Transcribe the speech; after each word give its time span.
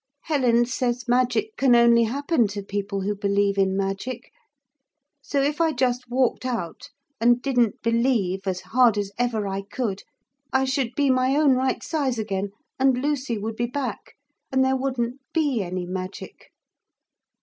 'Helen 0.23 0.65
says 0.65 1.07
magic 1.07 1.55
can 1.57 1.75
only 1.75 2.05
happen 2.05 2.47
to 2.47 2.63
people 2.63 3.01
who 3.01 3.13
believe 3.15 3.55
in 3.55 3.77
magic. 3.77 4.31
So 5.21 5.43
if 5.43 5.61
I 5.61 5.73
just 5.73 6.09
walked 6.09 6.43
out 6.43 6.89
and 7.19 7.39
didn't 7.39 7.83
believe 7.83 8.47
as 8.47 8.61
hard 8.61 8.97
as 8.97 9.11
ever 9.19 9.45
I 9.47 9.61
could, 9.61 10.01
I 10.51 10.65
should 10.65 10.95
be 10.95 11.11
my 11.11 11.35
own 11.35 11.53
right 11.53 11.83
size 11.83 12.17
again, 12.17 12.49
and 12.79 12.97
Lucy 12.97 13.37
would 13.37 13.55
be 13.55 13.67
back, 13.67 14.15
and 14.51 14.65
there 14.65 14.75
wouldn't 14.75 15.19
be 15.35 15.61
any 15.61 15.85
magic.' 15.85 16.51